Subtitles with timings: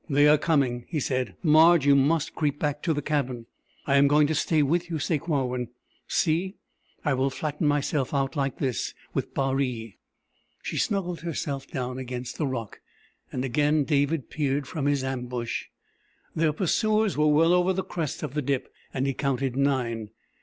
[0.09, 1.35] "They are coming!" he said.
[1.43, 3.45] "Marge, you must creep back to the cabin!"
[3.85, 5.67] "I am going to stay with you, Sakewawin.
[6.07, 6.55] See,
[7.05, 9.99] I will flatten myself out like this with Baree."
[10.63, 12.79] She snuggled herself down against the rock
[13.31, 15.65] and again David peered from his ambush.
[16.35, 20.09] Their pursuers were well over the crest of the dip, and he counted nine.